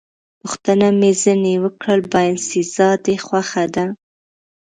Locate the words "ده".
3.75-3.85